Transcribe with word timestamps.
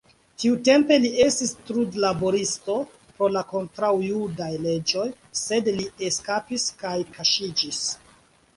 Tiutempe 0.43 0.95
li 1.01 1.09
estis 1.25 1.51
trudlaboristo 1.67 2.77
pro 3.11 3.29
la 3.35 3.43
kontraŭjudaj 3.53 4.49
leĝoj, 4.65 5.07
sed 5.43 5.71
li 5.79 5.87
eskapis 6.11 6.69
kaj 6.85 6.99
kaŝiĝis. 7.19 7.87